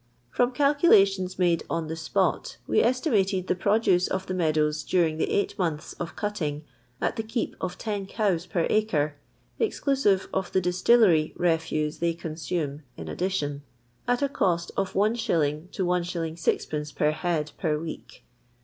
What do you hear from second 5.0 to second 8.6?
the eight months of cutting at the keep cf ten cows